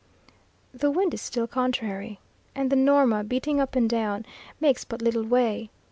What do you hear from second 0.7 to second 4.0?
The wind is still contrary, and the Norma, beating up and